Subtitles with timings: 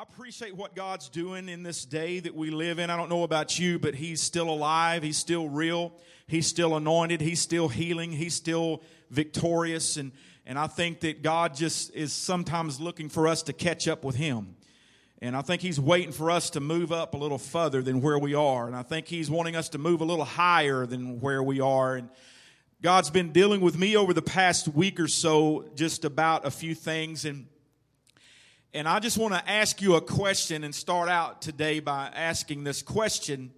[0.00, 2.88] I appreciate what God's doing in this day that we live in.
[2.88, 5.02] I don't know about you, but He's still alive.
[5.02, 5.92] He's still real.
[6.26, 7.20] He's still anointed.
[7.20, 8.10] He's still healing.
[8.10, 9.98] He's still victorious.
[9.98, 10.12] And,
[10.46, 14.16] and I think that God just is sometimes looking for us to catch up with
[14.16, 14.56] Him.
[15.20, 18.18] And I think He's waiting for us to move up a little further than where
[18.18, 18.66] we are.
[18.66, 21.96] And I think He's wanting us to move a little higher than where we are.
[21.96, 22.08] And
[22.80, 26.74] God's been dealing with me over the past week or so just about a few
[26.74, 27.26] things.
[27.26, 27.48] And
[28.72, 32.62] and I just want to ask you a question and start out today by asking
[32.62, 33.50] this question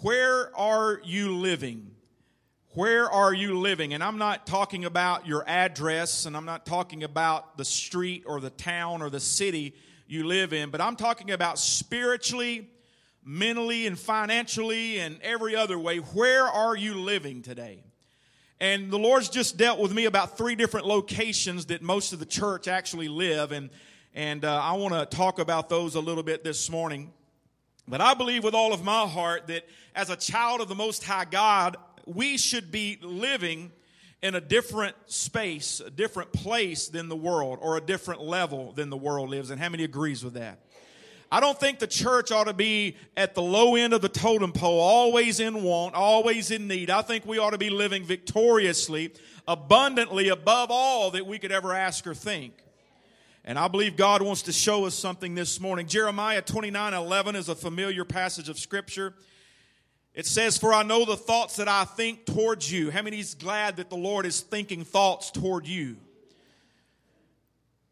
[0.00, 1.92] Where are you living?
[2.74, 3.94] Where are you living?
[3.94, 8.40] And I'm not talking about your address and I'm not talking about the street or
[8.40, 9.74] the town or the city
[10.08, 12.68] you live in, but I'm talking about spiritually,
[13.24, 15.98] mentally, and financially and every other way.
[15.98, 17.82] Where are you living today?
[18.60, 22.26] And the Lord's just dealt with me about three different locations that most of the
[22.26, 23.52] church actually live.
[23.52, 23.70] And
[24.14, 27.12] and uh, I want to talk about those a little bit this morning.
[27.88, 31.02] But I believe with all of my heart that as a child of the Most
[31.02, 33.72] High God, we should be living
[34.22, 38.88] in a different space, a different place than the world, or a different level than
[38.88, 39.50] the world lives.
[39.50, 40.60] And how many agrees with that?
[41.30, 44.52] I don't think the church ought to be at the low end of the totem
[44.52, 46.88] pole, always in want, always in need.
[46.88, 49.12] I think we ought to be living victoriously,
[49.48, 52.63] abundantly above all that we could ever ask or think.
[53.44, 55.86] And I believe God wants to show us something this morning.
[55.86, 59.12] Jeremiah 29 11 is a familiar passage of Scripture.
[60.14, 62.90] It says, For I know the thoughts that I think towards you.
[62.90, 65.96] How many is glad that the Lord is thinking thoughts toward you?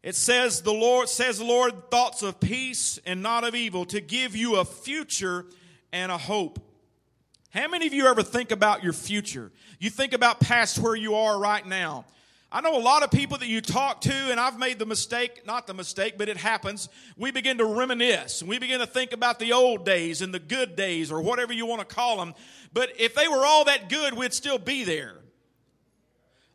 [0.01, 4.01] It says the Lord says the Lord thoughts of peace and not of evil to
[4.01, 5.45] give you a future
[5.91, 6.59] and a hope.
[7.51, 9.51] How many of you ever think about your future?
[9.79, 12.05] You think about past where you are right now.
[12.55, 15.43] I know a lot of people that you talk to, and I've made the mistake,
[15.43, 16.87] not the mistake, but it happens.
[17.17, 20.39] We begin to reminisce and we begin to think about the old days and the
[20.39, 22.35] good days or whatever you want to call them.
[22.71, 25.22] But if they were all that good, we'd still be there.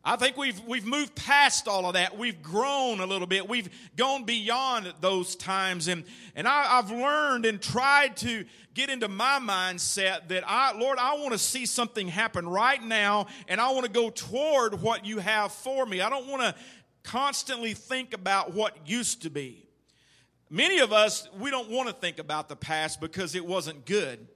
[0.05, 2.17] I think we've, we've moved past all of that.
[2.17, 3.49] We've grown a little bit.
[3.49, 5.89] We've gone beyond those times.
[5.89, 6.05] And,
[6.35, 8.45] and I, I've learned and tried to
[8.75, 13.27] get into my mindset that I, Lord, I want to see something happen right now
[13.49, 16.01] and I want to go toward what you have for me.
[16.01, 16.55] I don't want to
[17.03, 19.67] constantly think about what used to be.
[20.49, 24.27] Many of us, we don't want to think about the past because it wasn't good.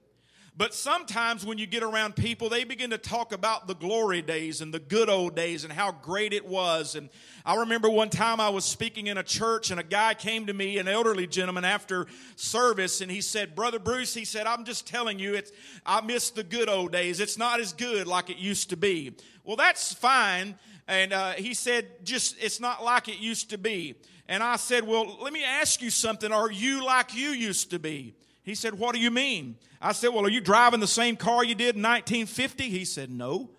[0.55, 4.61] But sometimes when you get around people, they begin to talk about the glory days
[4.61, 6.93] and the good old days and how great it was.
[6.93, 7.09] And
[7.43, 10.53] I remember one time I was speaking in a church and a guy came to
[10.53, 12.05] me, an elderly gentleman after
[12.35, 15.51] service, and he said, Brother Bruce, he said, I'm just telling you, it's,
[15.87, 17.19] I miss the good old days.
[17.19, 19.15] It's not as good like it used to be.
[19.43, 20.53] Well, that's fine.
[20.87, 23.95] And uh, he said, just, it's not like it used to be.
[24.27, 26.31] And I said, well, let me ask you something.
[26.31, 28.13] Are you like you used to be?
[28.43, 29.55] He said, What do you mean?
[29.81, 32.69] I said, Well, are you driving the same car you did in 1950?
[32.69, 33.49] He said, No.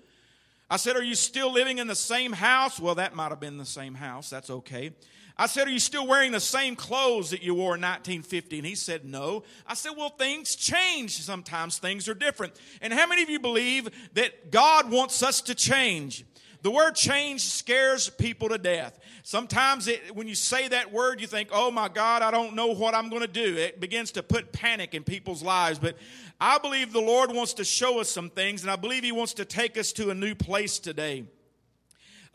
[0.71, 2.79] I said, Are you still living in the same house?
[2.79, 4.31] Well, that might have been the same house.
[4.31, 4.93] That's okay.
[5.37, 8.59] I said, Are you still wearing the same clothes that you wore in 1950?
[8.59, 9.43] And he said, No.
[9.67, 11.21] I said, Well, things change.
[11.21, 12.53] Sometimes things are different.
[12.81, 16.25] And how many of you believe that God wants us to change?
[16.65, 18.99] The word change scares people to death.
[19.23, 22.69] Sometimes it, when you say that word, you think, oh my God, I don't know
[22.69, 23.59] what I'm going to do.
[23.59, 25.79] It begins to put panic in people's lives.
[25.79, 25.99] But
[26.41, 29.35] I believe the Lord wants to show us some things, and I believe He wants
[29.35, 31.25] to take us to a new place today.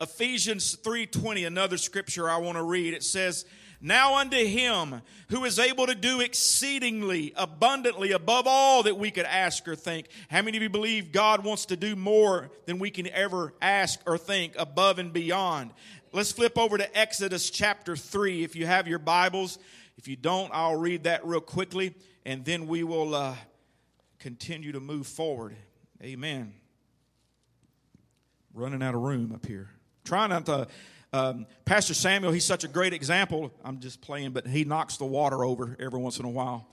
[0.00, 2.94] Ephesians 3:20, another scripture I want to read.
[2.94, 3.46] It says,
[3.80, 9.24] now unto him who is able to do exceedingly abundantly above all that we could
[9.24, 10.08] ask or think.
[10.28, 14.00] How many of you believe God wants to do more than we can ever ask
[14.06, 15.70] or think above and beyond?
[16.12, 19.58] Let's flip over to Exodus chapter 3 if you have your Bibles.
[19.96, 21.94] If you don't, I'll read that real quickly
[22.26, 23.34] and then we will uh,
[24.18, 25.56] continue to move forward.
[26.02, 26.52] Amen.
[28.52, 29.70] Running out of room up here.
[30.04, 30.66] Trying not to
[31.12, 33.52] um, Pastor Samuel, he's such a great example.
[33.64, 36.68] I'm just playing, but he knocks the water over every once in a while.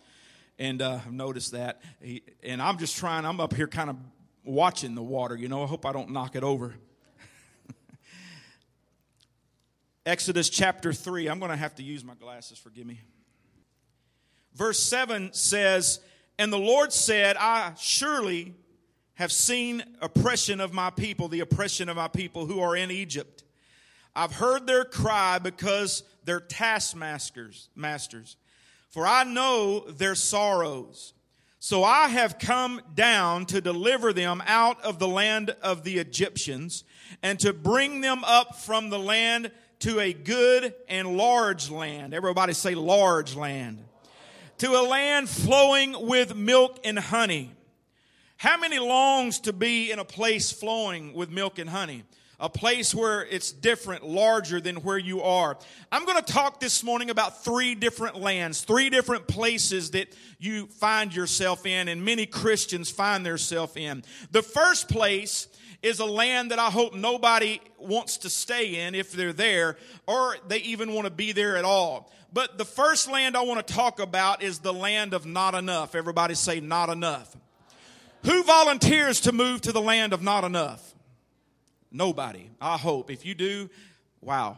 [0.60, 1.82] And uh, I've noticed that.
[2.02, 3.98] He, and I'm just trying, I'm up here kind of
[4.44, 5.64] watching the water, you know.
[5.64, 6.76] I hope I don't knock it over.
[10.06, 11.28] Exodus chapter 3.
[11.28, 13.02] I'm going to have to use my glasses, forgive me.
[14.54, 16.00] Verse 7 says,
[16.38, 18.54] And the Lord said, I surely
[19.16, 23.44] have seen oppression of my people, the oppression of my people who are in Egypt.
[24.18, 28.36] I've heard their cry because their taskmasters, masters.
[28.90, 31.14] For I know their sorrows.
[31.60, 36.84] So I have come down to deliver them out of the land of the Egyptians
[37.22, 42.16] and to bring them up from the land to a good and large land.
[42.16, 43.84] Everybody say large land.
[44.58, 47.52] to a land flowing with milk and honey.
[48.38, 52.04] How many longs to be in a place flowing with milk and honey?
[52.40, 55.58] A place where it's different, larger than where you are.
[55.92, 60.68] I'm going to talk this morning about three different lands, three different places that you
[60.68, 64.04] find yourself in, and many Christians find themselves in.
[64.30, 65.48] The first place
[65.82, 70.36] is a land that I hope nobody wants to stay in if they're there, or
[70.48, 72.12] they even want to be there at all.
[72.34, 75.96] But the first land I want to talk about is the land of not enough.
[75.96, 77.36] Everybody say not enough.
[78.26, 80.94] Who volunteers to move to the land of not enough?
[81.92, 82.50] Nobody.
[82.60, 83.10] I hope.
[83.10, 83.70] If you do,
[84.22, 84.58] wow.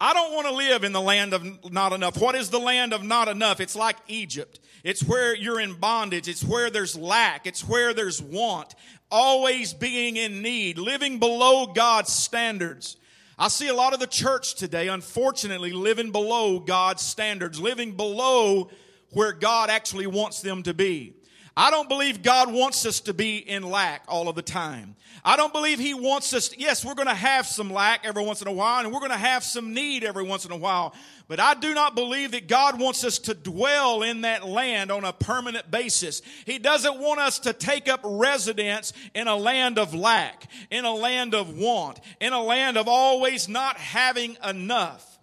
[0.00, 2.20] I don't want to live in the land of not enough.
[2.20, 3.60] What is the land of not enough?
[3.60, 4.60] It's like Egypt.
[4.82, 6.28] It's where you're in bondage.
[6.28, 7.46] It's where there's lack.
[7.46, 8.74] It's where there's want.
[9.10, 10.78] Always being in need.
[10.78, 12.96] Living below God's standards.
[13.38, 17.58] I see a lot of the church today, unfortunately, living below God's standards.
[17.58, 18.70] Living below
[19.10, 21.14] where God actually wants them to be.
[21.56, 24.96] I don't believe God wants us to be in lack all of the time.
[25.24, 28.24] I don't believe He wants us, to, yes, we're going to have some lack every
[28.24, 30.56] once in a while, and we're going to have some need every once in a
[30.56, 30.94] while.
[31.28, 35.04] But I do not believe that God wants us to dwell in that land on
[35.04, 36.22] a permanent basis.
[36.44, 40.92] He doesn't want us to take up residence in a land of lack, in a
[40.92, 45.18] land of want, in a land of always not having enough.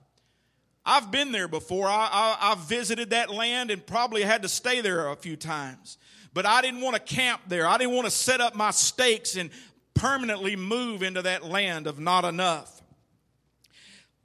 [0.83, 1.87] I've been there before.
[1.87, 5.97] I, I, I visited that land and probably had to stay there a few times.
[6.33, 7.67] But I didn't want to camp there.
[7.67, 9.49] I didn't want to set up my stakes and
[9.93, 12.81] permanently move into that land of not enough.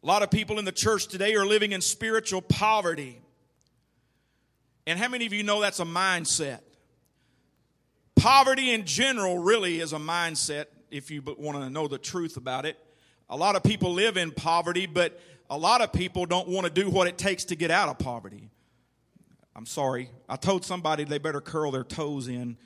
[0.03, 3.21] A lot of people in the church today are living in spiritual poverty.
[4.87, 6.61] And how many of you know that's a mindset?
[8.15, 12.65] Poverty in general really is a mindset, if you want to know the truth about
[12.65, 12.79] it.
[13.29, 15.21] A lot of people live in poverty, but
[15.51, 17.99] a lot of people don't want to do what it takes to get out of
[17.99, 18.51] poverty.
[19.57, 20.11] I'm sorry.
[20.29, 22.59] I told somebody they better curl their toes in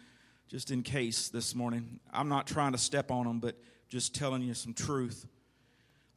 [0.48, 2.00] just in case this morning.
[2.12, 3.54] I'm not trying to step on them, but
[3.88, 5.25] just telling you some truth.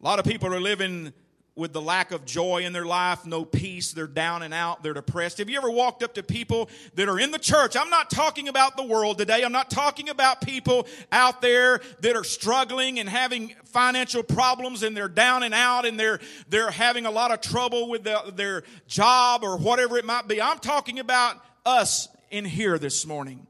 [0.01, 1.13] A lot of people are living
[1.55, 4.93] with the lack of joy in their life, no peace, they're down and out, they're
[4.93, 5.37] depressed.
[5.37, 7.75] Have you ever walked up to people that are in the church?
[7.77, 9.43] I'm not talking about the world today.
[9.43, 14.97] I'm not talking about people out there that are struggling and having financial problems and
[14.97, 16.19] they're down and out and they're,
[16.49, 20.41] they're having a lot of trouble with the, their job or whatever it might be.
[20.41, 23.45] I'm talking about us in here this morning.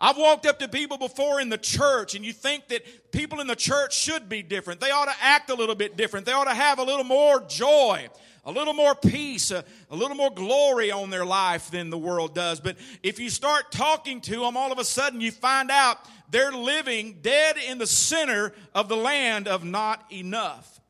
[0.00, 3.46] I've walked up to people before in the church, and you think that people in
[3.46, 4.80] the church should be different.
[4.80, 6.26] They ought to act a little bit different.
[6.26, 8.08] They ought to have a little more joy,
[8.44, 12.34] a little more peace, a, a, little more glory on their life than the world
[12.34, 12.60] does.
[12.60, 15.98] But if you start talking to them, all of a sudden you find out
[16.30, 20.80] they're living dead in the center of the land of not enough.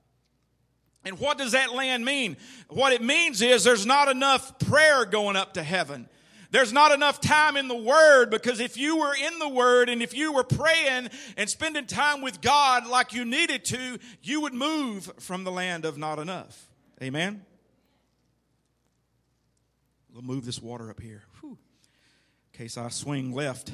[1.04, 2.36] And what does that land mean?
[2.68, 6.08] What it means is there's not enough prayer going up to heaven.
[6.50, 10.02] There's not enough time in the Word because if you were in the Word and
[10.02, 14.54] if you were praying and spending time with God like you needed to, you would
[14.54, 16.68] move from the land of not enough.
[17.02, 17.44] Amen?
[20.12, 21.24] We'll move this water up here.
[21.40, 21.58] Whew.
[22.54, 23.70] In case I swing left.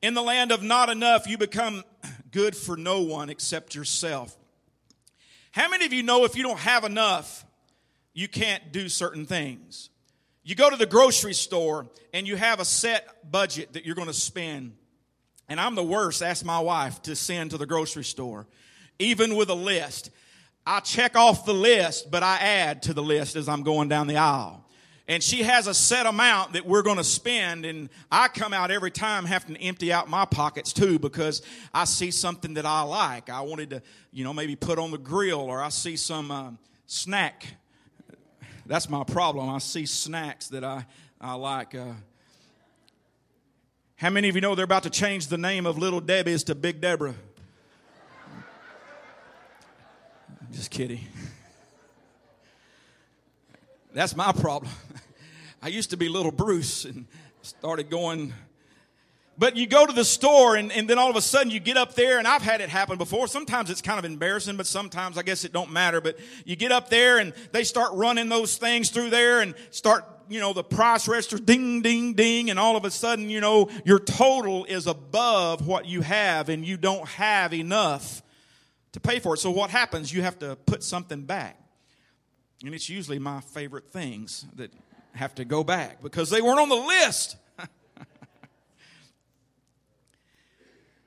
[0.00, 1.82] In the land of not enough, you become
[2.30, 4.36] good for no one except yourself.
[5.52, 7.44] How many of you know if you don't have enough,
[8.12, 9.90] you can't do certain things?
[10.44, 14.08] You go to the grocery store and you have a set budget that you're going
[14.08, 14.76] to spend.
[15.48, 18.46] And I'm the worst, ask my wife to send to the grocery store,
[18.98, 20.10] even with a list.
[20.66, 24.06] I check off the list, but I add to the list as I'm going down
[24.06, 24.64] the aisle.
[25.06, 28.70] And she has a set amount that we're going to spend, and I come out
[28.70, 31.42] every time having to empty out my pockets too because
[31.74, 33.28] I see something that I like.
[33.28, 33.82] I wanted to,
[34.12, 37.46] you know, maybe put on the grill, or I see some um, snack
[38.66, 39.48] that's my problem.
[39.48, 40.86] I see snacks that I,
[41.20, 41.74] I like.
[41.74, 41.92] Uh,
[43.96, 46.54] how many of you know they're about to change the name of Little Debbie's to
[46.54, 47.14] Big Deborah?
[50.50, 51.00] Just kidding.
[53.92, 54.72] That's my problem.
[55.62, 57.06] I used to be Little Bruce and
[57.42, 58.32] started going
[59.36, 61.76] but you go to the store and, and then all of a sudden you get
[61.76, 63.26] up there and I've had it happen before.
[63.26, 66.00] Sometimes it's kind of embarrassing, but sometimes I guess it don't matter.
[66.00, 70.04] But you get up there and they start running those things through there and start,
[70.28, 72.50] you know, the price register ding, ding, ding.
[72.50, 76.64] And all of a sudden, you know, your total is above what you have and
[76.64, 78.22] you don't have enough
[78.92, 79.38] to pay for it.
[79.38, 80.12] So what happens?
[80.12, 81.58] You have to put something back.
[82.64, 84.72] And it's usually my favorite things that
[85.12, 87.36] have to go back because they weren't on the list.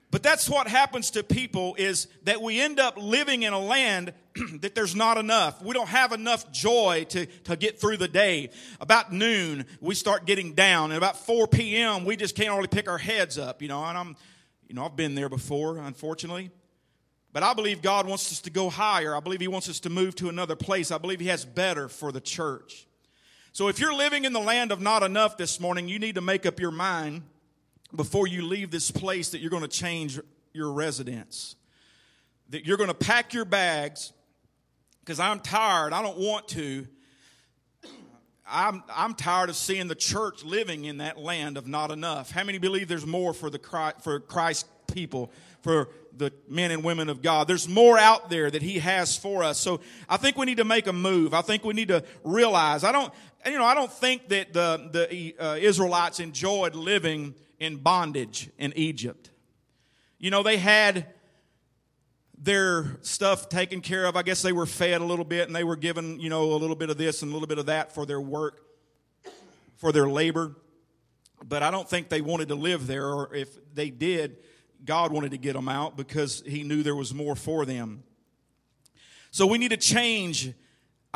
[0.09, 4.13] But that's what happens to people is that we end up living in a land
[4.61, 5.61] that there's not enough.
[5.61, 8.51] We don't have enough joy to, to get through the day.
[8.79, 10.91] About noon, we start getting down.
[10.91, 13.83] And about 4 p.m., we just can't really pick our heads up, you know.
[13.83, 14.15] And I'm,
[14.69, 16.51] you know, I've been there before, unfortunately.
[17.33, 19.13] But I believe God wants us to go higher.
[19.13, 20.89] I believe He wants us to move to another place.
[20.89, 22.87] I believe He has better for the church.
[23.51, 26.21] So if you're living in the land of not enough this morning, you need to
[26.21, 27.23] make up your mind
[27.95, 30.19] before you leave this place that you're going to change
[30.53, 31.55] your residence.
[32.49, 34.13] That you're going to pack your bags
[35.01, 35.93] because I'm tired.
[35.93, 36.87] I don't want to.
[38.49, 42.31] I'm, I'm tired of seeing the church living in that land of not enough.
[42.31, 43.59] How many believe there's more for the
[44.01, 47.47] for Christ people, for the men and women of God?
[47.47, 49.57] There's more out there that He has for us.
[49.57, 51.33] So I think we need to make a move.
[51.33, 52.85] I think we need to realize.
[52.85, 53.13] I don't,
[53.45, 58.73] you know, I don't think that the the uh, Israelites enjoyed living in bondage in
[58.75, 59.29] Egypt.
[60.19, 61.07] You know, they had
[62.37, 64.15] their stuff taken care of.
[64.15, 66.57] I guess they were fed a little bit and they were given, you know, a
[66.57, 68.61] little bit of this and a little bit of that for their work,
[69.75, 70.55] for their labor.
[71.43, 74.37] But I don't think they wanted to live there, or if they did,
[74.83, 78.03] God wanted to get them out because He knew there was more for them.
[79.31, 80.53] So we need to change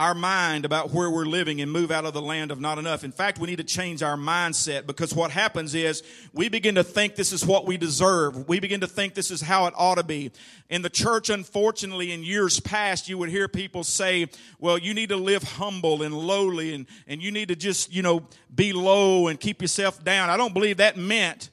[0.01, 3.03] our mind about where we're living and move out of the land of not enough.
[3.03, 6.01] In fact, we need to change our mindset because what happens is
[6.33, 8.47] we begin to think this is what we deserve.
[8.49, 10.31] We begin to think this is how it ought to be.
[10.71, 14.27] In the church, unfortunately, in years past, you would hear people say,
[14.57, 18.01] well, you need to live humble and lowly and, and you need to just, you
[18.01, 20.31] know, be low and keep yourself down.
[20.31, 21.51] I don't believe that meant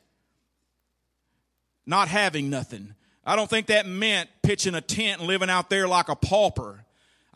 [1.85, 2.95] not having nothing.
[3.27, 6.87] I don't think that meant pitching a tent and living out there like a pauper.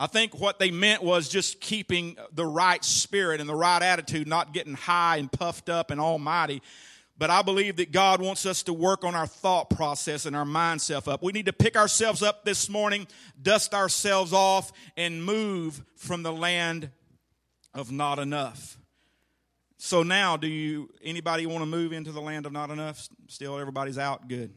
[0.02, 4.26] I think what they meant was just keeping the right spirit and the right attitude,
[4.26, 6.60] not getting high and puffed up and almighty.
[7.16, 10.44] But I believe that God wants us to work on our thought process and our
[10.44, 11.22] mind mindset up.
[11.22, 13.06] We need to pick ourselves up this morning,
[13.40, 16.90] dust ourselves off, and move from the land
[17.72, 18.78] of not enough.
[19.76, 23.08] So now, do you anybody want to move into the land of not enough?
[23.28, 24.26] Still, everybody's out.
[24.26, 24.52] Good.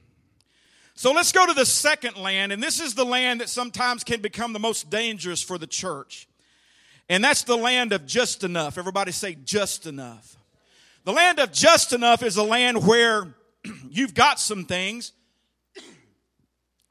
[0.97, 4.21] So let's go to the second land, and this is the land that sometimes can
[4.21, 6.25] become the most dangerous for the church.
[7.09, 8.77] And that's the land of just enough.
[8.77, 10.37] Everybody say just enough.
[11.03, 13.35] The land of just enough is a land where
[13.89, 15.11] you've got some things,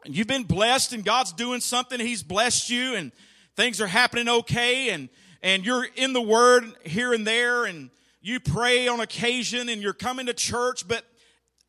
[0.04, 1.98] and you've been blessed, and God's doing something.
[1.98, 3.10] He's blessed you, and
[3.56, 5.08] things are happening okay, and,
[5.42, 7.88] and you're in the Word here and there, and
[8.20, 11.06] you pray on occasion, and you're coming to church, but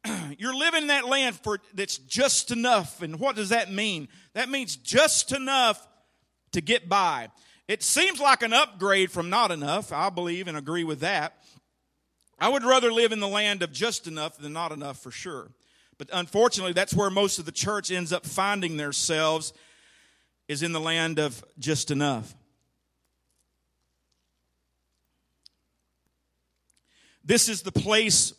[0.38, 3.02] you're living in that land for that's just enough.
[3.02, 4.08] And what does that mean?
[4.34, 5.88] That means just enough
[6.52, 7.30] to get by.
[7.68, 9.92] It seems like an upgrade from not enough.
[9.92, 11.36] I believe and agree with that.
[12.38, 15.50] I would rather live in the land of just enough than not enough for sure.
[15.98, 19.54] But unfortunately, that's where most of the church ends up finding themselves
[20.48, 22.36] is in the land of just enough.
[27.24, 28.34] This is the place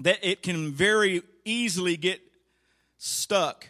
[0.00, 2.20] that it can very easily get
[2.98, 3.68] stuck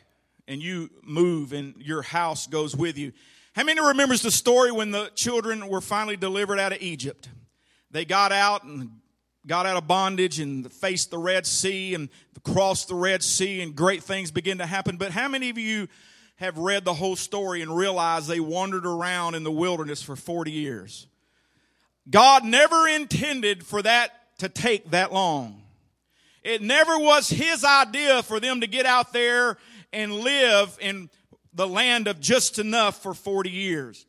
[0.48, 3.12] and you move and your house goes with you.
[3.54, 7.28] How many remembers the story when the children were finally delivered out of Egypt?
[7.90, 8.90] They got out and
[9.46, 12.08] got out of bondage and faced the Red Sea and
[12.44, 14.96] crossed the Red Sea and great things began to happen.
[14.96, 15.88] But how many of you
[16.36, 20.52] have read the whole story and realized they wandered around in the wilderness for 40
[20.52, 21.06] years?
[22.08, 25.62] God never intended for that to take that long.
[26.42, 29.58] It never was his idea for them to get out there
[29.92, 31.10] and live in
[31.52, 34.06] the land of just enough for 40 years.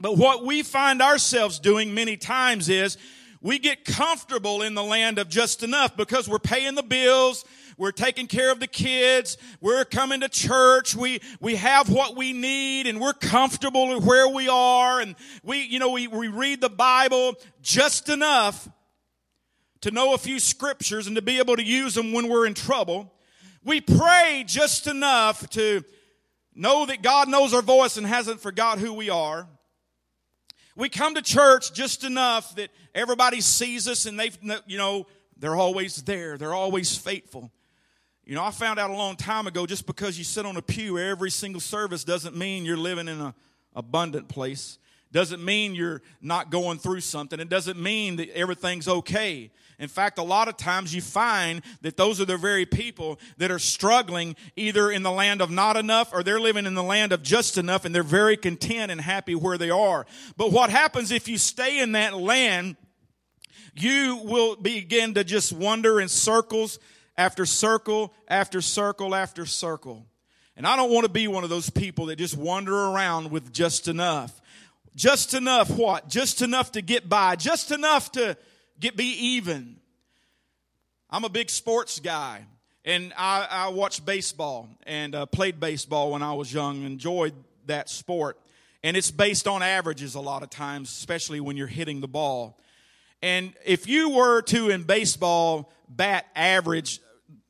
[0.00, 2.98] But what we find ourselves doing many times is
[3.40, 7.44] we get comfortable in the land of just enough because we're paying the bills,
[7.76, 12.32] we're taking care of the kids, we're coming to church, we, we have what we
[12.32, 15.14] need and we're comfortable where we are and
[15.44, 18.68] we, you know, we, we read the Bible just enough
[19.82, 22.54] to know a few scriptures and to be able to use them when we're in
[22.54, 23.12] trouble.
[23.64, 25.84] We pray just enough to
[26.54, 29.46] know that God knows our voice and hasn't forgot who we are.
[30.74, 34.30] We come to church just enough that everybody sees us and they,
[34.66, 36.38] you know, they're always there.
[36.38, 37.50] They're always faithful.
[38.24, 40.62] You know, I found out a long time ago just because you sit on a
[40.62, 43.34] pew every single service doesn't mean you're living in an
[43.74, 44.78] abundant place.
[45.12, 47.38] Doesn't mean you're not going through something.
[47.38, 49.50] It doesn't mean that everything's okay.
[49.78, 53.50] In fact, a lot of times you find that those are the very people that
[53.50, 57.12] are struggling either in the land of not enough or they're living in the land
[57.12, 60.06] of just enough and they're very content and happy where they are.
[60.36, 62.76] But what happens if you stay in that land,
[63.74, 66.78] you will begin to just wander in circles
[67.18, 70.06] after circle after circle after circle.
[70.56, 73.52] And I don't want to be one of those people that just wander around with
[73.52, 74.40] just enough.
[74.94, 76.08] Just enough what?
[76.08, 77.36] Just enough to get by.
[77.36, 78.36] Just enough to
[78.78, 79.76] get be even.
[81.08, 82.46] I'm a big sports guy.
[82.84, 87.34] And I, I watched baseball and uh, played baseball when I was young, enjoyed
[87.66, 88.40] that sport.
[88.82, 92.58] And it's based on averages a lot of times, especially when you're hitting the ball.
[93.22, 97.00] And if you were to, in baseball, bat average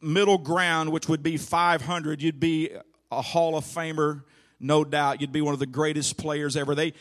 [0.02, 2.70] middle ground, which would be 500, you'd be
[3.10, 4.24] a Hall of Famer,
[4.60, 5.22] no doubt.
[5.22, 6.74] You'd be one of the greatest players ever.
[6.74, 6.92] They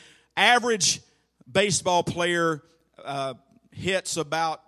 [0.41, 1.01] average
[1.49, 2.63] baseball player
[3.03, 3.35] uh,
[3.71, 4.61] hits about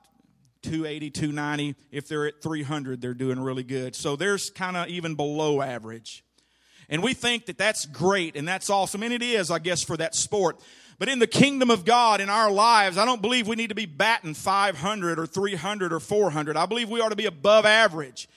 [0.62, 1.76] 280, 290.
[1.92, 3.96] If they're at 300, they're doing really good.
[3.96, 6.24] So there's kind of even below average.
[6.90, 9.04] And we think that that's great and that's awesome.
[9.04, 10.60] And it is, I guess, for that sport.
[11.00, 13.76] But in the kingdom of God, in our lives, I don't believe we need to
[13.76, 16.56] be batting 500 or 300 or 400.
[16.56, 18.30] I believe we ought to be above average.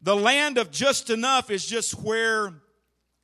[0.00, 2.54] The land of just enough is just where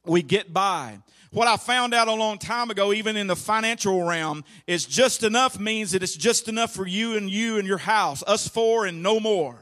[0.04, 0.99] we get by.
[1.35, 5.25] What I found out a long time ago, even in the financial realm, is just
[5.25, 8.87] enough means that it's just enough for you and you and your house, us four
[8.87, 9.59] and no more.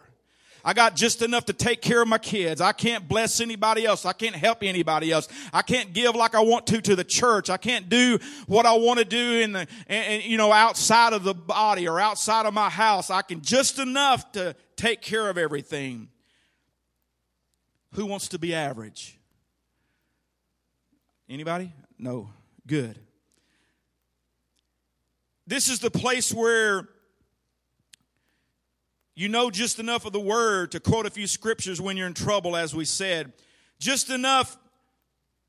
[0.63, 2.61] I got just enough to take care of my kids.
[2.61, 4.05] I can't bless anybody else.
[4.05, 5.29] I can't help anybody else.
[5.51, 7.49] I can't give like I want to to the church.
[7.49, 11.25] I can't do what I want to do in the, and, you know, outside of
[11.25, 13.09] the body or outside of my house.
[13.09, 16.11] I can just enough to take care of everything.
[17.95, 19.19] Who wants to be average?
[21.29, 21.73] Anybody?
[21.99, 22.31] No.
[22.67, 22.99] Good.
[25.47, 26.89] This is the place where
[29.15, 32.15] you know just enough of the word to quote a few scriptures when you're in
[32.15, 33.33] trouble, as we said.
[33.79, 34.57] Just enough,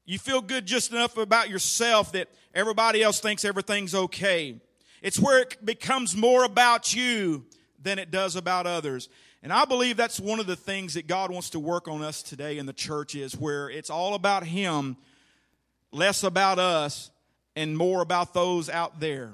[0.06, 4.60] you feel good just enough about yourself that everybody else thinks everything's okay.
[5.02, 7.46] It's where it becomes more about you
[7.82, 9.10] than it does about others.
[9.44, 12.24] And I believe that's one of the things that God wants to work on us
[12.24, 14.96] today in the church is where it's all about Him,
[15.94, 17.12] less about us,
[17.56, 19.32] and more about those out there.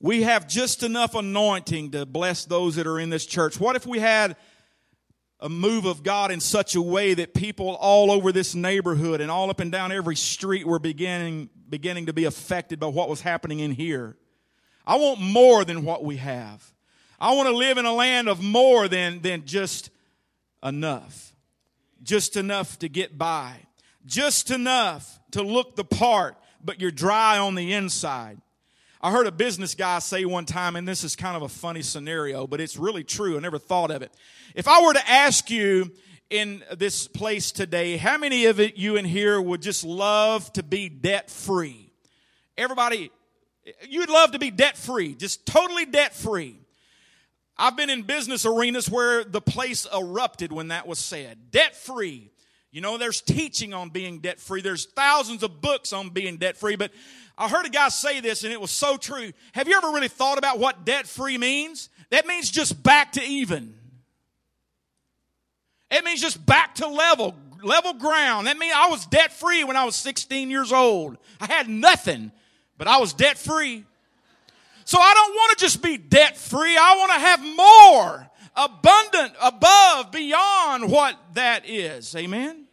[0.00, 3.58] We have just enough anointing to bless those that are in this church.
[3.58, 4.36] What if we had
[5.40, 9.30] a move of God in such a way that people all over this neighborhood and
[9.30, 13.20] all up and down every street were beginning, beginning to be affected by what was
[13.20, 14.16] happening in here?
[14.86, 16.72] I want more than what we have.
[17.18, 19.90] I want to live in a land of more than, than just
[20.62, 21.34] enough.
[22.02, 23.56] Just enough to get by.
[24.06, 28.38] Just enough to look the part, but you're dry on the inside.
[29.00, 31.82] I heard a business guy say one time, and this is kind of a funny
[31.82, 33.36] scenario, but it's really true.
[33.36, 34.12] I never thought of it.
[34.54, 35.92] If I were to ask you
[36.30, 40.88] in this place today, how many of you in here would just love to be
[40.88, 41.92] debt free?
[42.56, 43.10] Everybody,
[43.88, 46.58] you'd love to be debt free, just totally debt free.
[47.58, 51.50] I've been in business arenas where the place erupted when that was said.
[51.50, 52.30] Debt free.
[52.76, 54.60] You know, there's teaching on being debt free.
[54.60, 56.90] There's thousands of books on being debt free, but
[57.38, 59.32] I heard a guy say this and it was so true.
[59.52, 61.88] Have you ever really thought about what debt free means?
[62.10, 63.72] That means just back to even.
[65.90, 68.46] It means just back to level, level ground.
[68.46, 71.16] That means I was debt free when I was 16 years old.
[71.40, 72.30] I had nothing,
[72.76, 73.86] but I was debt free.
[74.84, 76.76] So I don't want to just be debt free.
[76.76, 82.14] I want to have more, abundant, above, beyond what that is.
[82.14, 82.65] Amen?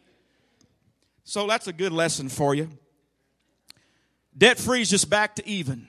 [1.33, 2.69] So that's a good lesson for you.
[4.37, 5.87] Debt free is just back to even.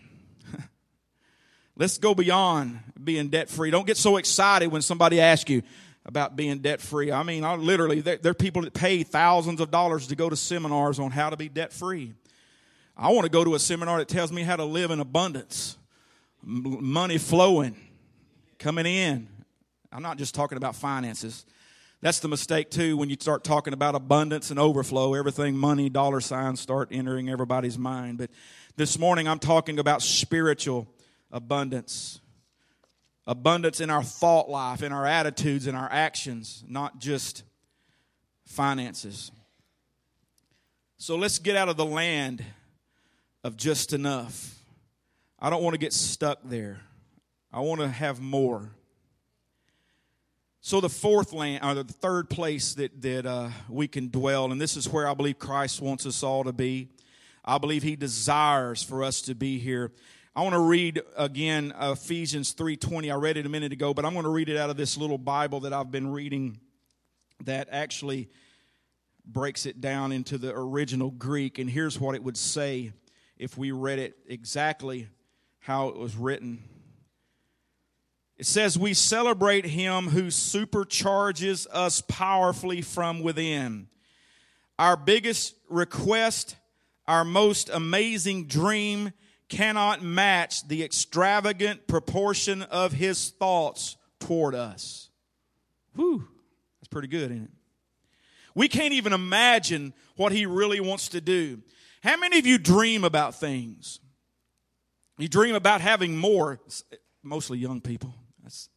[1.77, 3.71] Let's go beyond being debt free.
[3.71, 5.61] Don't get so excited when somebody asks you
[6.07, 7.13] about being debt free.
[7.13, 10.31] I mean, I literally, there, there are people that pay thousands of dollars to go
[10.31, 12.15] to seminars on how to be debt free.
[12.97, 15.77] I want to go to a seminar that tells me how to live in abundance,
[16.43, 17.77] money flowing,
[18.59, 19.29] coming in.
[19.93, 21.45] I'm not just talking about finances.
[22.05, 25.15] That's the mistake too when you start talking about abundance and overflow.
[25.15, 28.19] Everything, money, dollar signs start entering everybody's mind.
[28.19, 28.31] But
[28.77, 30.87] this morning I'm talking about spiritual
[31.33, 32.21] abundance.
[33.27, 37.43] Abundance in our thought life, in our attitudes, in our actions, not just
[38.45, 39.33] finances.
[40.99, 42.45] So let's get out of the land
[43.43, 44.59] of just enough.
[45.39, 46.83] I don't want to get stuck there.
[47.51, 48.69] I want to have more.
[50.67, 54.59] So the fourth land, or the third place that that uh, we can dwell, and
[54.59, 56.89] this is where I believe Christ wants us all to be.
[57.45, 59.93] I believe He desires for us to be here.
[60.35, 63.11] I want to read again Ephesians three twenty.
[63.11, 64.97] I read it a minute ago, but I'm going to read it out of this
[64.97, 66.59] little Bible that I've been reading.
[67.45, 68.31] That actually
[69.23, 72.95] breaks it down into the original Greek, and here's what it would say
[73.37, 75.09] if we read it exactly
[75.59, 76.63] how it was written.
[78.37, 83.89] It says, We celebrate him who supercharges us powerfully from within.
[84.79, 86.57] Our biggest request,
[87.07, 89.13] our most amazing dream
[89.49, 95.11] cannot match the extravagant proportion of his thoughts toward us.
[95.95, 96.27] Whew,
[96.81, 97.51] that's pretty good, isn't it?
[98.57, 101.63] We can't even imagine what he really wants to do.
[102.03, 104.01] How many of you dream about things?
[105.19, 106.61] You dream about having more,
[107.23, 108.15] mostly young people.
[108.45, 108.69] That's,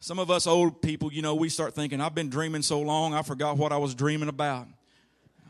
[0.00, 3.14] some of us old people, you know, we start thinking, I've been dreaming so long,
[3.14, 4.66] I forgot what I was dreaming about.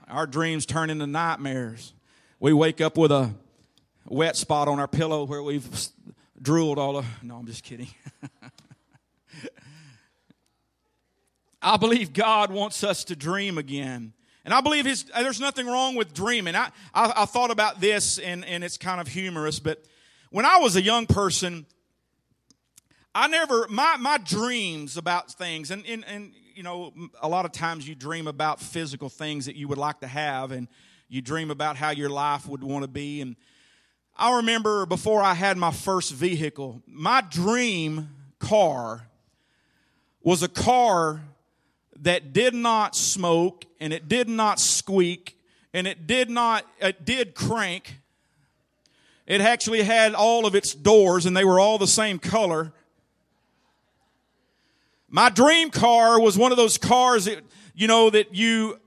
[0.08, 1.94] Our dreams turn into nightmares.
[2.38, 3.34] We wake up with a
[4.06, 5.66] wet spot on our pillow where we've
[6.40, 7.04] drooled all the.
[7.22, 7.88] No, I'm just kidding.
[11.62, 14.12] I believe God wants us to dream again.
[14.44, 16.54] And I believe his, uh, there's nothing wrong with dreaming.
[16.54, 19.84] I, I, I thought about this, and, and it's kind of humorous, but
[20.30, 21.66] when I was a young person,
[23.16, 27.52] I never, my, my dreams about things, and, and, and, you know, a lot of
[27.52, 30.68] times you dream about physical things that you would like to have, and
[31.08, 33.22] you dream about how your life would want to be.
[33.22, 33.36] And
[34.16, 39.08] I remember before I had my first vehicle, my dream car
[40.22, 41.22] was a car
[42.00, 45.38] that did not smoke and it did not squeak
[45.72, 47.98] and it did not it did crank
[49.26, 52.74] it actually had all of its doors and they were all the same color
[55.08, 57.42] my dream car was one of those cars that
[57.74, 58.78] you know that you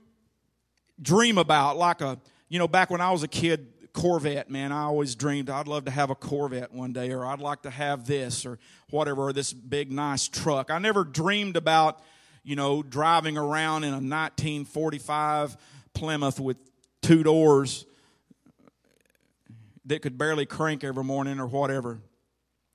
[1.00, 4.82] dream about like a you know back when i was a kid corvette man i
[4.82, 8.06] always dreamed i'd love to have a corvette one day or i'd like to have
[8.06, 8.58] this or
[8.90, 12.00] whatever or this big nice truck i never dreamed about
[12.42, 15.56] you know, driving around in a 1945
[15.92, 16.56] Plymouth with
[17.02, 17.84] two doors
[19.84, 21.98] that could barely crank every morning or whatever.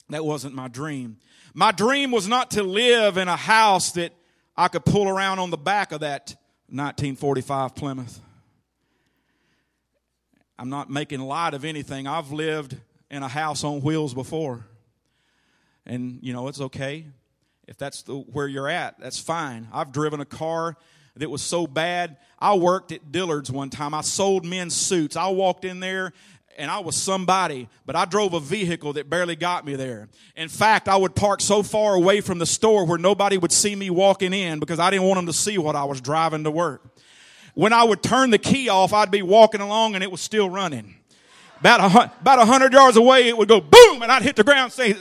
[0.09, 1.17] That wasn't my dream.
[1.57, 4.11] My dream was not to live in a house that
[4.57, 6.35] I could pull around on the back of that
[6.67, 8.19] 1945 Plymouth.
[10.59, 12.07] I'm not making light of anything.
[12.07, 12.75] I've lived
[13.09, 14.67] in a house on wheels before.
[15.85, 17.05] And, you know, it's okay.
[17.69, 19.69] If that's the, where you're at, that's fine.
[19.71, 20.75] I've driven a car
[21.15, 22.17] that was so bad.
[22.37, 23.93] I worked at Dillard's one time.
[23.93, 25.15] I sold men's suits.
[25.15, 26.11] I walked in there
[26.57, 30.07] and I was somebody, but I drove a vehicle that barely got me there.
[30.35, 33.75] In fact, I would park so far away from the store where nobody would see
[33.75, 36.51] me walking in because I didn't want them to see what I was driving to
[36.51, 36.83] work.
[37.53, 40.49] When I would turn the key off, I'd be walking along and it was still
[40.49, 40.95] running.
[41.59, 44.43] About a, about a hundred yards away, it would go boom, and I'd hit the
[44.43, 44.93] ground and say,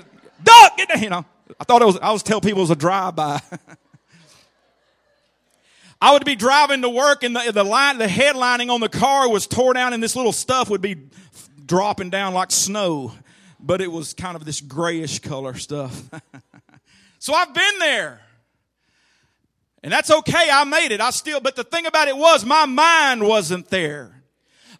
[0.42, 1.24] duck, get down, you know.
[1.58, 3.40] I thought it was, I was telling people it was a drive-by.
[6.00, 9.28] I would be driving to work and the, the line, the headlining on the car
[9.30, 10.96] was tore down and this little stuff would be
[11.64, 13.12] dropping down like snow.
[13.60, 16.02] But it was kind of this grayish color stuff.
[17.18, 18.20] so I've been there.
[19.82, 20.48] And that's okay.
[20.50, 21.00] I made it.
[21.00, 24.14] I still, but the thing about it was my mind wasn't there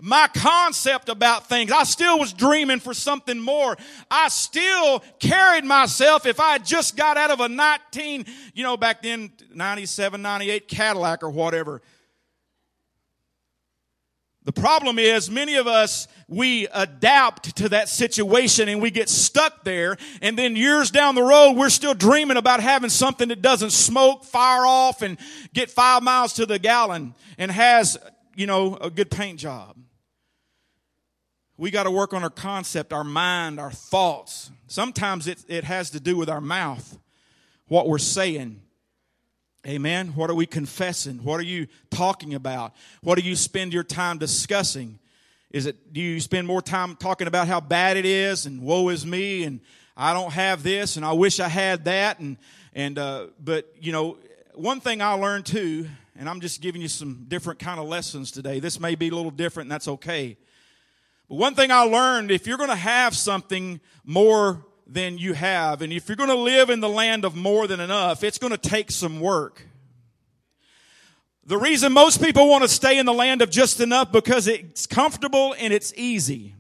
[0.05, 1.73] my concept about things.
[1.73, 3.75] I still was dreaming for something more.
[4.11, 9.03] I still carried myself if I just got out of a 19, you know, back
[9.03, 11.81] then, 97, 98 Cadillac or whatever.
[14.45, 19.65] The problem is many of us, we adapt to that situation and we get stuck
[19.65, 19.97] there.
[20.21, 24.25] And then years down the road, we're still dreaming about having something that doesn't smoke,
[24.25, 25.17] fire off and
[25.55, 27.97] get five miles to the gallon and has,
[28.37, 29.79] you know, a good paint job.
[31.57, 34.51] We got to work on our concept, our mind, our thoughts.
[34.67, 36.99] Sometimes it, it has to do with our mouth,
[37.69, 38.61] what we're saying.
[39.67, 40.09] Amen.
[40.09, 41.25] What are we confessing?
[41.25, 42.75] What are you talking about?
[43.03, 44.99] What do you spend your time discussing?
[45.53, 48.91] Is it, do you spend more time talking about how bad it is and woe
[48.91, 49.61] is me and
[49.97, 52.37] I don't have this and I wish I had that and,
[52.75, 54.19] and, uh, but you know,
[54.53, 58.31] one thing I learned too, and I'm just giving you some different kind of lessons
[58.33, 58.61] today.
[58.61, 60.37] This may be a little different and that's okay.
[61.31, 65.83] But one thing I learned, if you're going to have something more than you have,
[65.83, 68.53] and if you're going to live in the land of more than enough, it's going
[68.53, 69.63] to take some work.
[71.47, 74.87] The reason most people want to stay in the land of just enough because it's
[74.87, 76.55] comfortable and it's easy.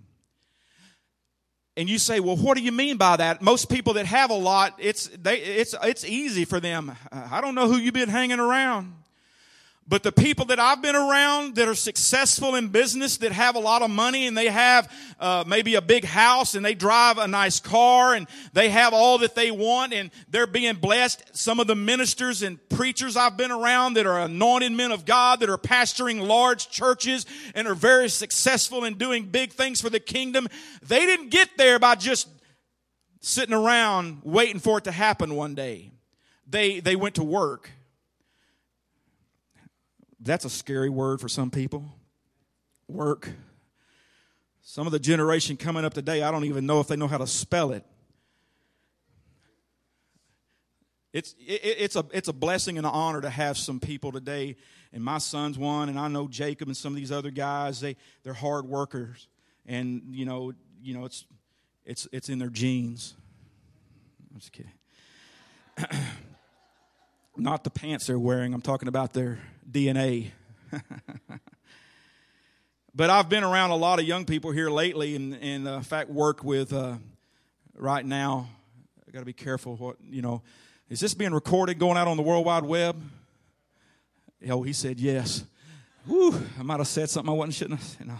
[1.76, 3.42] And you say, well, what do you mean by that?
[3.42, 6.92] Most people that have a lot, it's, they, it's, it's easy for them.
[7.10, 8.94] I don't know who you've been hanging around.
[9.86, 13.58] But the people that I've been around that are successful in business, that have a
[13.58, 17.28] lot of money and they have uh, maybe a big house and they drive a
[17.28, 21.36] nice car and they have all that they want and they're being blessed.
[21.36, 25.40] Some of the ministers and preachers I've been around that are anointed men of God
[25.40, 30.00] that are pastoring large churches and are very successful in doing big things for the
[30.00, 30.48] kingdom,
[30.82, 32.28] they didn't get there by just
[33.20, 35.90] sitting around waiting for it to happen one day.
[36.46, 37.70] They, they went to work.
[40.24, 41.84] That's a scary word for some people.
[42.88, 43.30] Work.
[44.62, 47.18] Some of the generation coming up today, I don't even know if they know how
[47.18, 47.84] to spell it.
[51.12, 54.56] It's, it, it's, a, it's a blessing and an honor to have some people today,
[54.92, 57.96] and my son's one, and I know Jacob and some of these other guys, they,
[58.22, 59.28] they're hard workers.
[59.66, 61.26] And, you know, you know it's,
[61.84, 63.14] it's, it's in their genes.
[64.32, 64.72] I'm just kidding.
[67.36, 69.38] Not the pants they're wearing, I'm talking about their
[69.70, 70.30] DNA.
[72.94, 75.82] but I've been around a lot of young people here lately, and, and uh, in
[75.82, 76.94] fact, work with uh,
[77.76, 78.48] right now.
[79.06, 80.42] I got to be careful what, you know
[80.90, 83.02] is this being recorded going out on the World Wide Web?
[84.50, 85.44] Oh, he said yes.
[86.06, 88.06] Whew, I might have said something I wasn't shouldn't have.
[88.06, 88.18] No,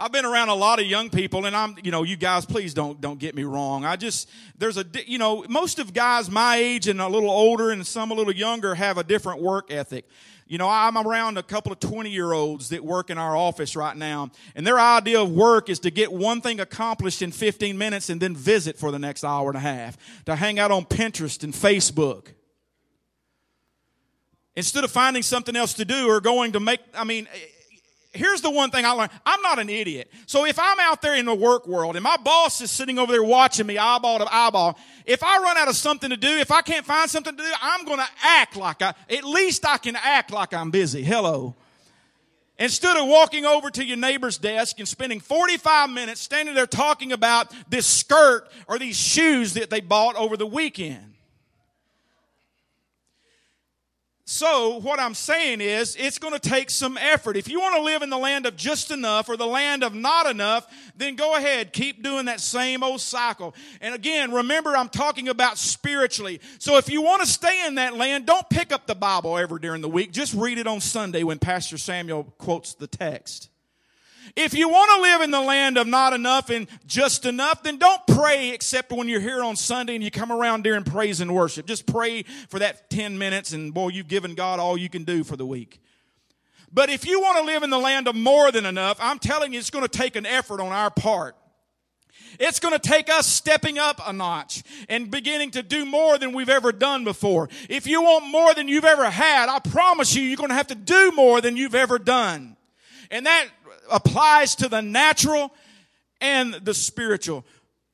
[0.00, 2.72] I've been around a lot of young people, and I'm, you know, you guys, please
[2.72, 3.84] don't don't get me wrong.
[3.84, 7.72] I just there's a, you know, most of guys my age and a little older
[7.72, 10.08] and some a little younger have a different work ethic.
[10.46, 13.74] You know, I'm around a couple of 20 year olds that work in our office
[13.74, 17.76] right now, and their idea of work is to get one thing accomplished in 15
[17.76, 20.84] minutes and then visit for the next hour and a half, to hang out on
[20.84, 22.28] Pinterest and Facebook.
[24.54, 27.28] Instead of finding something else to do or going to make, I mean,
[28.12, 29.10] here's the one thing I learned.
[29.24, 30.10] I'm not an idiot.
[30.26, 33.12] So if I'm out there in the work world and my boss is sitting over
[33.12, 36.50] there watching me eyeball to eyeball, if I run out of something to do, if
[36.50, 39.78] I can't find something to do, I'm going to act like I, at least I
[39.78, 41.02] can act like I'm busy.
[41.02, 41.54] Hello.
[42.58, 47.12] Instead of walking over to your neighbor's desk and spending 45 minutes standing there talking
[47.12, 51.14] about this skirt or these shoes that they bought over the weekend.
[54.30, 57.38] So, what I'm saying is, it's going to take some effort.
[57.38, 59.94] If you want to live in the land of just enough or the land of
[59.94, 63.54] not enough, then go ahead, keep doing that same old cycle.
[63.80, 66.42] And again, remember, I'm talking about spiritually.
[66.58, 69.58] So, if you want to stay in that land, don't pick up the Bible ever
[69.58, 70.12] during the week.
[70.12, 73.48] Just read it on Sunday when Pastor Samuel quotes the text.
[74.36, 77.78] If you want to live in the land of not enough and just enough, then
[77.78, 81.34] don't pray except when you're here on Sunday and you come around during praise and
[81.34, 81.66] worship.
[81.66, 85.24] Just pray for that 10 minutes and boy, you've given God all you can do
[85.24, 85.80] for the week.
[86.72, 89.52] But if you want to live in the land of more than enough, I'm telling
[89.52, 91.34] you, it's going to take an effort on our part.
[92.38, 96.32] It's going to take us stepping up a notch and beginning to do more than
[96.32, 97.48] we've ever done before.
[97.68, 100.68] If you want more than you've ever had, I promise you, you're going to have
[100.68, 102.56] to do more than you've ever done.
[103.10, 103.46] And that
[103.90, 105.52] applies to the natural
[106.20, 107.44] and the spiritual.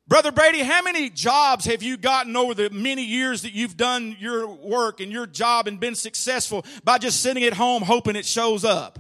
[0.07, 4.17] Brother Brady, how many jobs have you gotten over the many years that you've done
[4.21, 8.27] your work and your job and been successful by just sitting at home hoping it
[8.27, 8.99] shows up?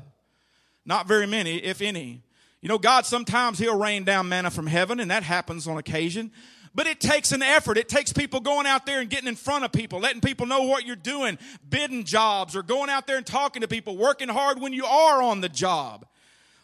[0.87, 2.23] Not very many, if any.
[2.63, 6.31] You know, God sometimes He'll rain down manna from heaven, and that happens on occasion.
[6.75, 7.77] But it takes an effort.
[7.77, 10.63] It takes people going out there and getting in front of people, letting people know
[10.63, 14.59] what you're doing, bidding jobs, or going out there and talking to people, working hard
[14.61, 16.07] when you are on the job.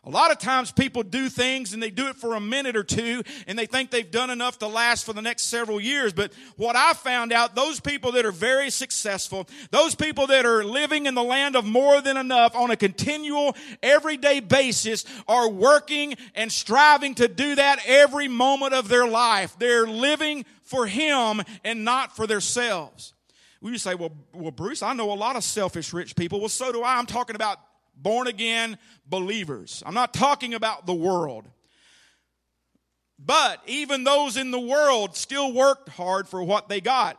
[0.05, 2.83] A lot of times people do things and they do it for a minute or
[2.83, 6.15] two and they think they've done enough to last for the next several years.
[6.15, 10.65] But what I found out, those people that are very successful, those people that are
[10.65, 16.15] living in the land of more than enough on a continual, everyday basis are working
[16.35, 19.55] and striving to do that every moment of their life.
[19.59, 23.13] They're living for Him and not for themselves.
[23.61, 26.41] We say, well, well, Bruce, I know a lot of selfish rich people.
[26.41, 26.97] Well, so do I.
[26.97, 27.59] I'm talking about
[28.03, 29.83] born again believers.
[29.87, 31.49] I'm not talking about the world.
[33.19, 37.19] But even those in the world still worked hard for what they got.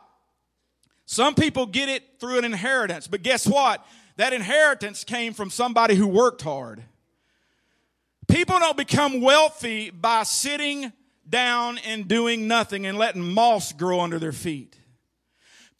[1.06, 3.86] Some people get it through an inheritance, but guess what?
[4.16, 6.82] That inheritance came from somebody who worked hard.
[8.28, 10.92] People don't become wealthy by sitting
[11.28, 14.76] down and doing nothing and letting moss grow under their feet.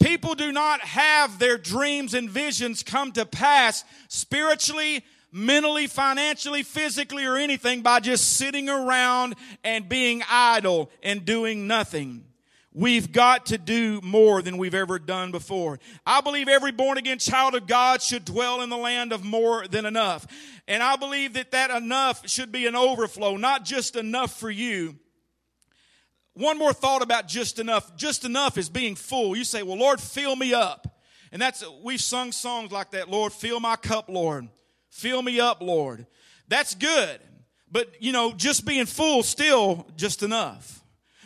[0.03, 7.23] People do not have their dreams and visions come to pass spiritually, mentally, financially, physically,
[7.23, 12.25] or anything by just sitting around and being idle and doing nothing.
[12.73, 15.79] We've got to do more than we've ever done before.
[16.05, 19.69] I believe every born again child of God should dwell in the land of more
[19.69, 20.27] than enough.
[20.67, 24.97] And I believe that that enough should be an overflow, not just enough for you,
[26.35, 27.95] one more thought about just enough.
[27.95, 29.35] Just enough is being full.
[29.35, 30.99] You say, well, Lord, fill me up.
[31.31, 33.09] And that's, we've sung songs like that.
[33.09, 34.47] Lord, fill my cup, Lord.
[34.89, 36.05] Fill me up, Lord.
[36.47, 37.19] That's good.
[37.71, 40.83] But, you know, just being full still just enough.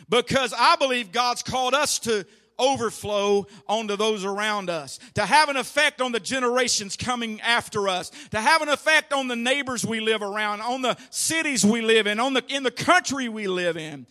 [0.08, 2.24] Because I believe God's called us to
[2.58, 8.10] overflow onto those around us, to have an effect on the generations coming after us,
[8.30, 12.06] to have an effect on the neighbors we live around, on the cities we live
[12.06, 14.06] in, on the, in the country we live in.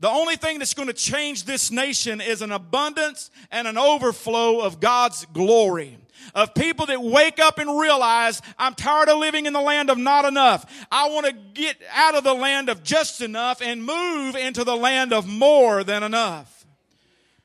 [0.00, 4.60] The only thing that's going to change this nation is an abundance and an overflow
[4.60, 5.98] of God's glory.
[6.34, 9.98] Of people that wake up and realize, I'm tired of living in the land of
[9.98, 10.86] not enough.
[10.90, 14.76] I want to get out of the land of just enough and move into the
[14.76, 16.66] land of more than enough.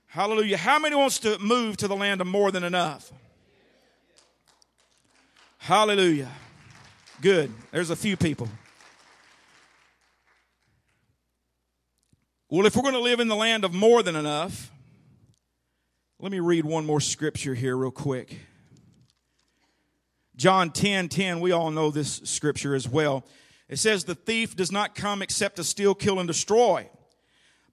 [0.08, 0.58] Hallelujah.
[0.58, 3.12] How many wants to move to the land of more than enough?
[5.58, 6.30] Hallelujah.
[7.22, 7.52] Good.
[7.72, 8.50] There's a few people.
[12.54, 14.72] Well, if we're going to live in the land of more than enough,
[16.20, 18.38] let me read one more scripture here, real quick.
[20.36, 23.26] John 10 10, we all know this scripture as well.
[23.70, 26.88] It says, The thief does not come except to steal, kill, and destroy.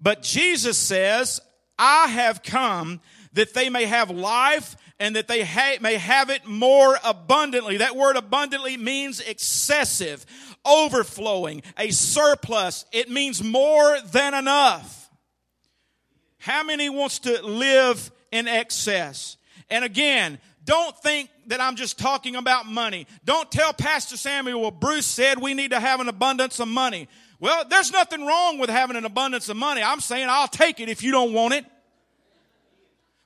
[0.00, 1.42] But Jesus says,
[1.78, 3.02] I have come
[3.34, 7.76] that they may have life and that they ha- may have it more abundantly.
[7.76, 10.24] That word abundantly means excessive
[10.66, 12.84] overflowing, a surplus.
[12.92, 15.10] It means more than enough.
[16.38, 19.36] How many wants to live in excess?
[19.68, 23.06] And again, don't think that I'm just talking about money.
[23.24, 27.08] Don't tell Pastor Samuel, well, Bruce said we need to have an abundance of money.
[27.40, 29.82] Well, there's nothing wrong with having an abundance of money.
[29.82, 31.64] I'm saying I'll take it if you don't want it.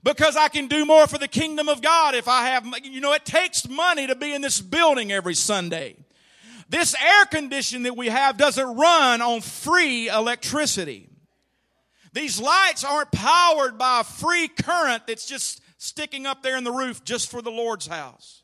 [0.03, 3.15] Because I can do more for the kingdom of God if I have, you know,
[3.15, 5.97] it takes money to be in this building every Sunday.
[6.69, 11.09] This air condition that we have doesn't run on free electricity.
[12.13, 16.73] These lights aren't powered by a free current that's just sticking up there in the
[16.73, 18.43] roof just for the Lord's house.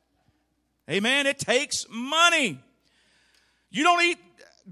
[0.91, 1.27] Amen.
[1.27, 2.61] It takes money.
[3.71, 4.19] You don't eat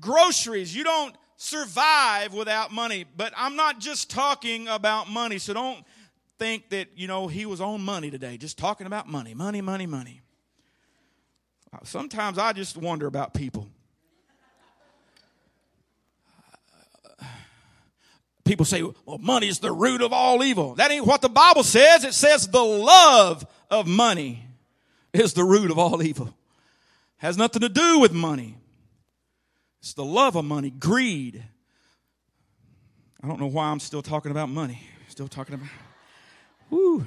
[0.00, 0.74] groceries.
[0.74, 3.04] You don't survive without money.
[3.16, 5.38] But I'm not just talking about money.
[5.38, 5.84] So don't
[6.38, 9.86] think that, you know, he was on money today, just talking about money, money, money,
[9.86, 10.20] money.
[11.84, 13.68] Sometimes I just wonder about people.
[18.44, 20.74] People say, well, money is the root of all evil.
[20.76, 22.04] That ain't what the Bible says.
[22.04, 24.46] It says the love of money
[25.12, 26.34] is the root of all evil.
[27.18, 28.56] Has nothing to do with money.
[29.80, 31.44] It's the love of money, greed.
[33.22, 34.82] I don't know why I'm still talking about money.
[35.08, 35.68] Still talking about,
[36.70, 37.06] whoo.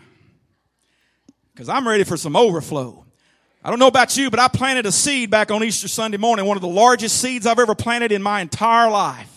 [1.53, 3.05] Because I'm ready for some overflow.
[3.63, 6.45] I don't know about you, but I planted a seed back on Easter Sunday morning,
[6.45, 9.27] one of the largest seeds I've ever planted in my entire life.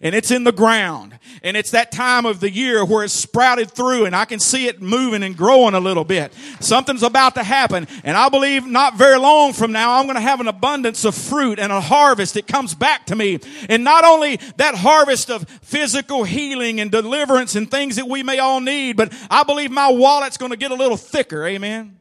[0.00, 1.18] And it's in the ground.
[1.42, 4.66] And it's that time of the year where it's sprouted through and I can see
[4.66, 6.32] it moving and growing a little bit.
[6.60, 7.86] Something's about to happen.
[8.04, 11.14] And I believe not very long from now, I'm going to have an abundance of
[11.14, 13.38] fruit and a harvest that comes back to me.
[13.68, 18.38] And not only that harvest of physical healing and deliverance and things that we may
[18.38, 21.44] all need, but I believe my wallet's going to get a little thicker.
[21.44, 21.97] Amen.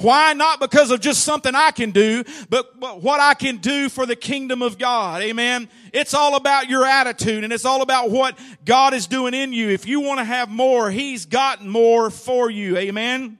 [0.00, 0.32] Why?
[0.32, 4.06] Not because of just something I can do, but, but what I can do for
[4.06, 5.22] the kingdom of God.
[5.22, 5.68] Amen.
[5.92, 9.70] It's all about your attitude and it's all about what God is doing in you.
[9.70, 12.76] If you want to have more, He's got more for you.
[12.76, 13.38] Amen.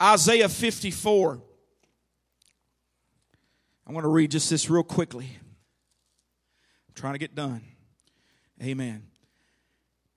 [0.00, 1.40] Isaiah 54.
[3.86, 5.28] I'm going to read just this real quickly.
[6.88, 7.62] I'm trying to get done.
[8.62, 9.11] Amen.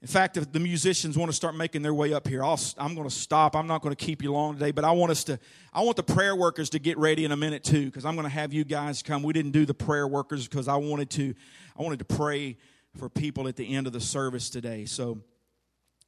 [0.06, 2.94] In fact, if the musicians want to start making their way up here, i am
[2.94, 3.56] going to stop.
[3.56, 5.40] I'm not going to keep you long today, but I want us to,
[5.74, 8.28] I want the prayer workers to get ready in a minute too, because I'm going
[8.28, 9.24] to have you guys come.
[9.24, 11.34] We didn't do the prayer workers because I wanted to,
[11.76, 12.58] I wanted to pray
[12.96, 14.86] for people at the end of the service today.
[14.86, 15.22] So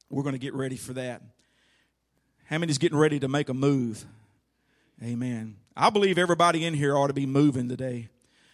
[0.08, 1.20] we're going to get ready for that.
[2.44, 4.04] How many's getting ready to make a move?
[5.02, 5.56] Amen.
[5.76, 8.10] I believe everybody in here ought to be moving today.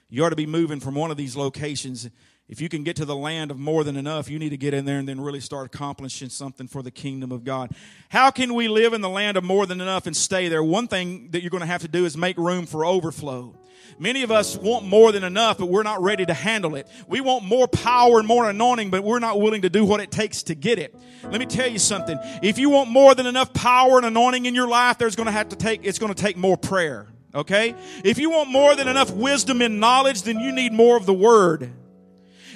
[0.08, 2.08] You ought to be moving from one of these locations
[2.48, 4.74] if you can get to the land of more than enough, you need to get
[4.74, 7.72] in there and then really start accomplishing something for the kingdom of God.
[8.10, 10.62] How can we live in the land of more than enough and stay there?
[10.62, 13.54] One thing that you're going to have to do is make room for overflow.
[13.98, 16.86] Many of us want more than enough, but we're not ready to handle it.
[17.06, 20.10] We want more power and more anointing, but we're not willing to do what it
[20.10, 20.94] takes to get it.
[21.22, 22.18] Let me tell you something.
[22.42, 25.32] If you want more than enough power and anointing in your life, there's going to
[25.32, 27.06] have to take, it's going to take more prayer.
[27.34, 27.74] Okay?
[28.04, 31.14] If you want more than enough wisdom and knowledge, then you need more of the
[31.14, 31.70] word.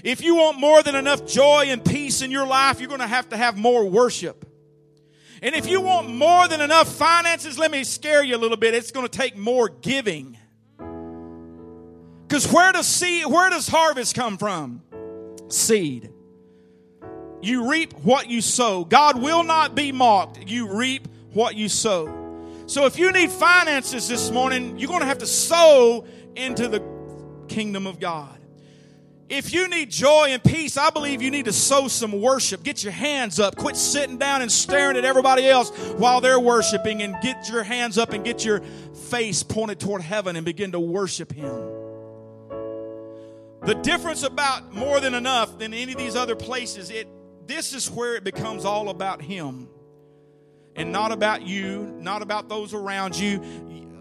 [0.05, 3.07] If you want more than enough joy and peace in your life, you're going to
[3.07, 4.45] have to have more worship.
[5.43, 8.75] And if you want more than enough finances, let me scare you a little bit.
[8.75, 10.37] It's going to take more giving.
[12.27, 14.83] Because where does seed, where does harvest come from?
[15.49, 16.13] Seed.
[17.41, 18.85] You reap what you sow.
[18.85, 20.49] God will not be mocked.
[20.49, 22.15] You reap what you sow.
[22.67, 26.83] So if you need finances this morning, you're going to have to sow into the
[27.49, 28.38] kingdom of God.
[29.29, 32.63] If you need joy and peace, I believe you need to sow some worship.
[32.63, 33.57] Get your hands up.
[33.57, 37.99] Quit sitting down and staring at everybody else while they're worshiping and get your hands
[37.99, 38.61] up and get your
[39.11, 41.79] face pointed toward heaven and begin to worship Him.
[43.63, 47.07] The difference about more than enough than any of these other places, it
[47.47, 49.69] this is where it becomes all about him
[50.77, 53.39] and not about you, not about those around you.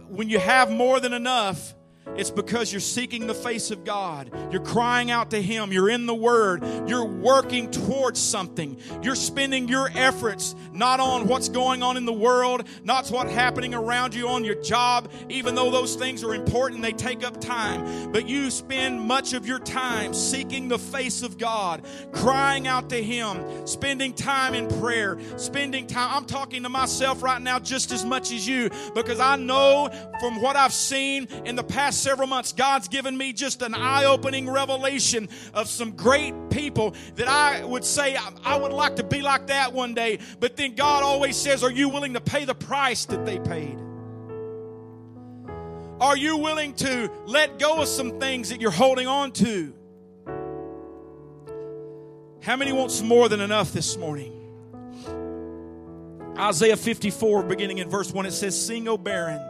[0.09, 1.73] When you have more than enough,
[2.15, 4.31] it's because you're seeking the face of God.
[4.51, 5.71] You're crying out to Him.
[5.71, 6.63] You're in the Word.
[6.87, 8.77] You're working towards something.
[9.01, 13.73] You're spending your efforts not on what's going on in the world, not what's happening
[13.73, 18.11] around you on your job, even though those things are important, they take up time.
[18.11, 23.01] But you spend much of your time seeking the face of God, crying out to
[23.01, 26.09] Him, spending time in prayer, spending time.
[26.11, 29.89] I'm talking to myself right now just as much as you because I know
[30.19, 34.05] from what I've seen in the past several months, God's given me just an eye
[34.05, 39.21] opening revelation of some great people that I would say I would like to be
[39.21, 40.19] like that one day.
[40.39, 43.79] But then God always says, Are you willing to pay the price that they paid?
[45.99, 49.73] Are you willing to let go of some things that you're holding on to?
[52.41, 54.33] How many wants more than enough this morning?
[56.37, 59.41] Isaiah 54, beginning in verse 1, it says, Sing, O barren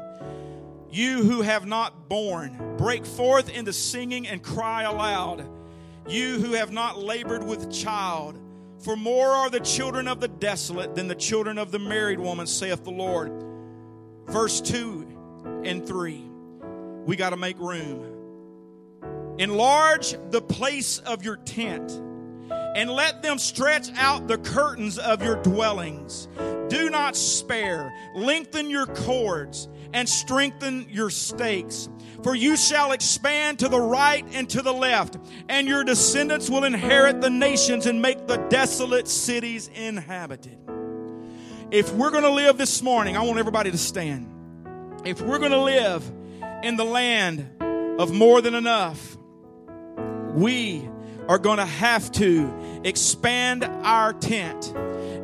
[0.92, 5.48] you who have not borne, break forth into singing and cry aloud.
[6.08, 8.40] You who have not labored with child,
[8.80, 12.48] for more are the children of the desolate than the children of the married woman,
[12.48, 13.32] saith the Lord.
[14.28, 16.24] Verse 2 and 3.
[17.06, 18.14] We got to make room.
[19.38, 21.92] Enlarge the place of your tent,
[22.76, 26.28] and let them stretch out the curtains of your dwellings.
[26.70, 27.94] Do not spare.
[28.16, 31.90] Lengthen your cords and strengthen your stakes.
[32.24, 35.18] For you shall expand to the right and to the left,
[35.48, 40.58] and your descendants will inherit the nations and make the desolate cities inhabited.
[41.70, 44.34] If we're going to live this morning, I want everybody to stand.
[45.06, 46.10] If we're going to live
[46.64, 47.48] in the land
[48.00, 49.18] of more than enough,
[50.34, 50.88] we
[51.28, 54.74] are going to have to expand our tent,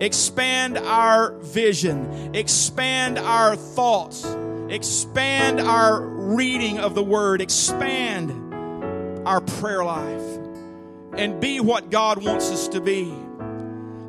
[0.02, 4.26] expand our vision, expand our thoughts
[4.70, 8.32] expand our reading of the Word, expand
[9.28, 10.40] our prayer life,
[11.14, 13.14] and be what God wants us to be.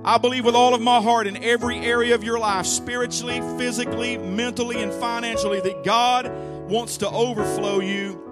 [0.04, 4.18] I believe with all of my heart in every area of your life, spiritually, physically,
[4.18, 6.30] mentally, and financially, that God
[6.68, 8.23] wants to overflow you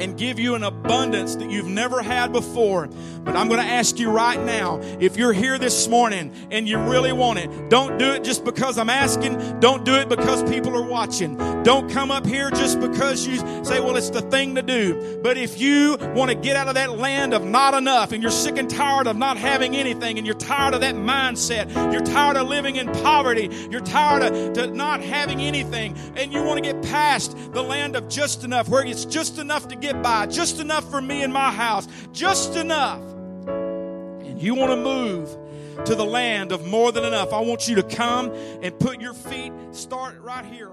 [0.00, 2.88] and give you an abundance that you've never had before.
[3.24, 6.78] But I'm going to ask you right now if you're here this morning and you
[6.78, 9.60] really want it, don't do it just because I'm asking.
[9.60, 11.36] Don't do it because people are watching.
[11.62, 15.20] Don't come up here just because you say, well, it's the thing to do.
[15.22, 18.30] But if you want to get out of that land of not enough and you're
[18.30, 22.36] sick and tired of not having anything and you're tired of that mindset, you're tired
[22.36, 26.82] of living in poverty, you're tired of not having anything, and you want to get
[26.82, 30.60] past the land of just enough, where it's just enough to get get by, just
[30.60, 33.00] enough for me and my house, just enough.
[33.46, 37.32] And you want to move to the land of more than enough.
[37.32, 38.32] I want you to come
[38.62, 40.68] and put your feet, start right here